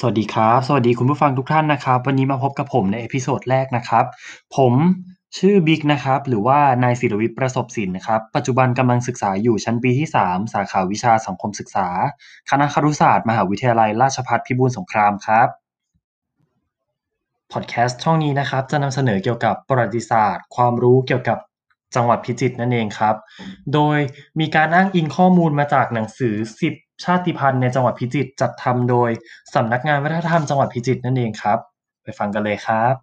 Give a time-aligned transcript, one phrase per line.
[0.00, 4.04] สวัสดีครับ สวัสดีคุณผู้ฟังทุกท่านนะครับ วันนี้มาพบกับผมใน episode แรกนะครับ
[4.56, 4.72] ผม
[5.38, 11.88] ชื่อบิ๊กนะครับ หรือว่านายศิรวิทย์ประสบสินนะครับ ปัจจุบันกำลังศึกษาอยู่ชั้นปีที่ 3 สาขาวิชาสังคมศึกษา
[12.50, 15.48] คณะครุศาสตร์ มหาวิทยาลัยราชภัฏพิบูลสงครามครับ
[17.52, 21.38] พอดแคสต์ช่องนี้นะครับ จะนำเสนอเกี่ยวกับประวัติศาสตร์ ความรู้เกี่ยวกับ
[21.94, 23.14] จังหวัดพิจิตรนั่นเองครับ
[23.74, 23.98] โดย
[24.40, 26.34] มีการอ้างอิงข้อมูลมาจากหนังสือ
[26.70, 29.10] 10 ชาติพันธุ์ในจังหวัดพิจิตรจัดทำโดย
[29.54, 31.58] สำนักงานวัฒนธรรมจังหวัดพิจิตรนั่นเองครับ
[32.02, 32.94] ไปฟังกันเลยครับ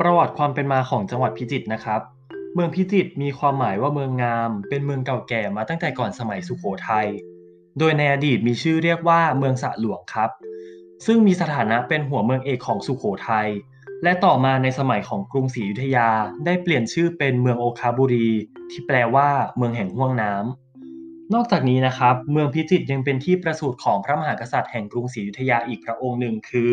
[0.00, 2.00] ประวัติความเป็นมาของจังหวัดพิจิตรนะครับ
[2.54, 7.08] เมืองพิจิตรมีความหมายว่าเมืองงาม เป็นเมืองเก่าแก่มาตั้งแต่ก่อนสมัยสุโขทัย
[7.78, 10.30] โดยในอดีตมีชื่อเรียกว่าเมืองสะหลวงครับ
[11.06, 13.48] ซึ่งมีสถานะเป็นหัวเมืองเอกของสุโขทัย
[14.02, 16.08] และต่อมาในสมัยของกรุงศรีอยุธยา
[16.44, 18.28] ได้เปลี่ยนชื่อเป็นเมืองโอคาบุรี
[18.70, 26.72] ที่แปลว่าเมืองแห่งห่วงน้ำ นอกจากนี้นะครับ เมืองพิจิตรยังเป็นที่ประสูติของพระมหากษัตริย์แห่งกรุงศรีอยุธยาอีกพระองค์หนึ่งคือ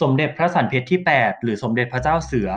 [0.00, 2.50] สมเด็จพระสันเพชรที่ 8 หรือสมเด็จพระเจ้าเสือ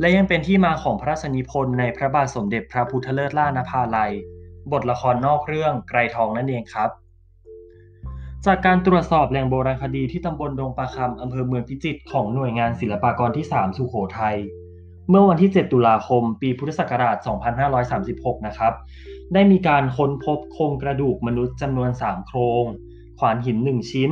[0.00, 4.12] และยังเป็นที่มาของพระราชนิพนธ์ในพระบาทสมเด็จพระพุทธเลิศล่านภาลัย
[4.72, 6.90] บทละครนอกเรื่องไกรทองนั่นเองครับ
[8.46, 14.36] จากการตรวจสอบแหล่งโบราณคดีที่ตำบลดงปะคำอำเภอเมืองพิจิตรของหน่วยงานศิลปากรที่ 3 สุโขทัย
[15.08, 17.16] เมื่อวันที่ 7 ตุลาคม ปีพุทธศักราช
[17.82, 18.72] 2536 นะครับ
[19.34, 22.64] ได้มีการค้นพบโครงกระดูกมนุษย์จำนวน 3 โครง
[23.18, 24.10] ขวานหิน 1 ชิ้น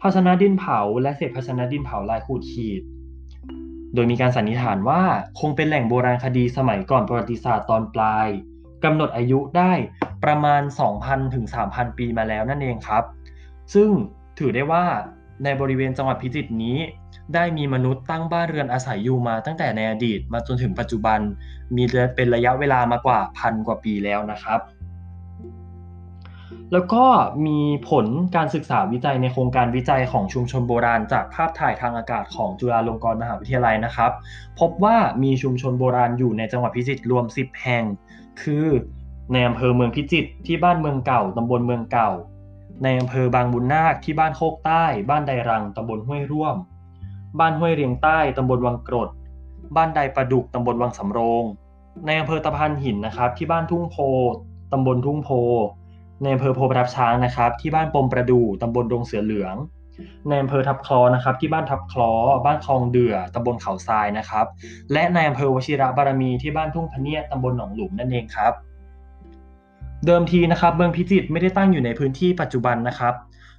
[0.00, 2.82] ภาชนะดินเผา และเศษภาชนะดินเผาลายขูดขีด
[3.94, 5.02] โดยมีการสันนิษฐานว่า
[5.40, 8.28] คงเป็นแหล่งโบราณคดีสมัยก่อนประวัติศาสตร์ตอนปลาย
[8.84, 9.72] กำหนดอายุได้
[10.24, 10.62] ประมาณ
[10.98, 13.04] 2,000 ถึง 3,000 ปีมาแล้วนั่นเองครับ
[13.74, 13.88] ซึ่ง
[14.38, 14.84] ถือได้ว่า
[15.44, 16.78] ในบริเวณจังหวัดพิจิตรนี้
[17.34, 21.20] ได้มีมนุษย์ตั้งบ้านเรือนอาศัยอยู่มาตั้งแต่ในอดีตมาจนถึงปัจจุบัน
[21.76, 21.84] มี
[22.16, 24.60] เป็นระยะเวลามากว่าพันกว่าปีแล้วนะครับ
[26.72, 27.04] แล้วก็
[27.46, 27.58] มี
[27.90, 34.12] ผลการศึกษาวิจัยในโครงการวิจัยของชุมชนโบราณ จากภาพถ่ายทางอากาศของจุฬาลงกรณ์มหาวิทยาลัยนะครับ
[34.60, 37.84] พบว่ามีชุมชนโบราณอยู่ในจังหวัดพิจิตรรวม 10 แห่ง
[38.42, 38.66] คือ
[39.32, 42.10] ในอำเภอเมืองพิจิตรที่บ้านเมืองเก่าตำบลเมืองเก่า
[42.82, 46.56] ในอำเภอบางบุญนาคที่บ้านโคกใต้ บ้านไดรังตำบลห้วยร่วม
[47.38, 49.08] บ้านห้วยเรียงใต้ตำบลวังกรด
[49.76, 51.44] บ้านใดประดุกตำบลวังสำโรง
[52.06, 53.96] ในอำเภอตะพานหินนะครับที่บ้านทุ่งโพ
[54.72, 55.30] ตำบลทุ่งโพ
[56.22, 59.56] ในอำเภอโพประทับช้างนะครับที่บ้านปมประดู่ตำบลดงเสือเหลือง
[60.28, 62.12] ในอำเภอทับคลอนะครับที่บ้านทับคลอ
[62.44, 64.46] บ้านคลองเดือตำบลเขาทรายนะครับ
[64.92, 68.52] และในอำเภอวชิระบารมีที่บ้านทุ่งพเนียดตำบลหนองหลุมนั่นเองครับ
[70.06, 73.14] เดิมทีนะครับเมืองพิจิตรไม่ได้ตั้งอยู่ในพื้นที่ปัจจุบันนะครับ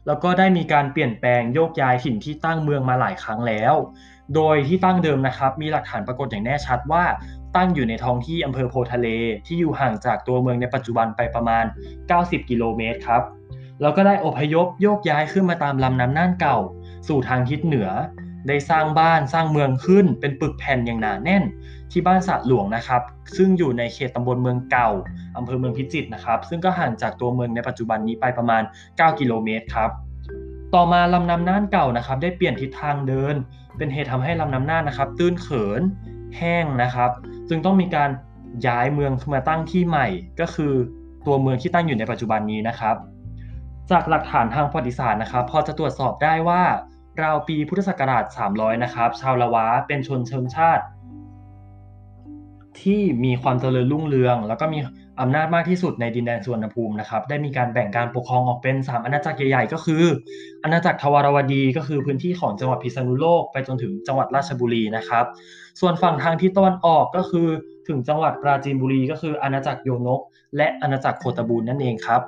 [0.08, 3.74] แล้วก็ได้มีการเปลี่ยนแปลงโยกย้ายถิ่นที่ตั้งเมืองมาหลายครั้งแล้ว
[4.36, 7.04] โดยที่ตั้งเดิมนะครับ มีหลักฐานปรากฏอย่างแน่ชัดว่า
[7.56, 9.08] ตั้งอยู่ในท้องที่อำเภอโพทะเล
[9.46, 11.66] ที่อยู่ห่างจากตัวเมืองในปัจจุบันไปประมาณ
[12.08, 13.24] 90 กิโลเมตรครับ
[13.82, 16.58] แล้วก็ได้อพยพโยกย้ายขึ้นมาตามลำน้ำน่านเก่า
[17.08, 17.90] สู่ทางทิศเหนือ
[18.50, 21.44] ได้สร้างบ้านสร้างเมืองขึ้น เป็นปึกแผ่นอย่างหนาแน่น
[21.92, 23.02] ที่บ้านสะหลวงนะครับ
[23.38, 24.90] ซึ่งอยู่ในเขตตำบลเมืองเก่า
[25.38, 29.90] อำเภอเมืองพิจิตรนะครับ ซึ่งก็ห่างจากตัวเมืองในปัจจุบันนี้ไปประมาณ 9 กิโลเมตรครับ
[30.76, 33.36] ต่อมาลำน้ำน่านเก่านะครับ ได้เปลี่ยนทิศทางเดิน
[33.78, 35.82] เป็นเหตุทำให้ลำน้ำน่านนะครับ ตื้นเขิน
[36.38, 37.12] แห้งนะครับ
[37.50, 38.10] จึงต้องมีการ
[38.68, 40.08] ย้ายเมืองมาตั้งที่ใหม่
[40.40, 40.74] ก็คือ
[41.26, 42.96] ตัวเมืองที่ตั้งอยู่ในปัจจุบันนี้นะครับ
[43.92, 46.62] จากหลักฐานทางประวัติศาสตร์นะครับ พอจะตรวจสอบได้ว่า
[47.24, 50.84] ราวปีพุทธศักราช 300 นะครับ ชาวละวะเป็นชนเชิงชาติ
[52.82, 54.80] ที่มีความเจริญรุ่งเรือง แล้วก็มี
[55.20, 60.04] อำนาจมากที่สุดในดินแดนสุวรรณภูมินะครับ ได้มีการแบ่งการปกครองออกเป็น 3 อาณาจักรใหญ่ๆ ก็คือ
[60.64, 65.26] อาณาจักรทวารวดีก็คือพื้นที่ของจังหวัดพิษณุโลกไปจนถึงจังหวัดราชบุรีนะครับ
[65.80, 67.48] ส่วนฝั่งทางทิศตะวันออกก็คือ
[67.88, 70.22] ถึงจังหวัดปราจีนบุรี ก็คืออาณาจักรโยนก
[70.56, 72.22] และอาณาจักรโคตบูรนั่นเองครับ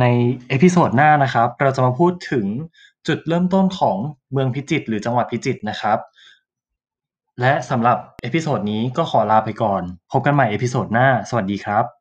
[0.00, 0.04] ใน
[0.48, 2.46] episode หน้านะครับ เราจะมาพูดถึง
[3.06, 3.96] จุดเริ่มต้นของ
[4.32, 5.98] เมืองพิจิตรหรือจังหวัดพิจิตรนะครับ
[7.40, 9.82] และสำหรับ episode นี้ก็ขอลาไปก่อน
[10.12, 11.95] พบกันใหม่ episode หน้า สวัสดีครับ